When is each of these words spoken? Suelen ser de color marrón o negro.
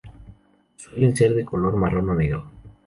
Suelen 0.77 1.15
ser 1.15 1.35
de 1.35 1.45
color 1.45 1.75
marrón 1.75 2.09
o 2.09 2.15
negro. 2.15 2.49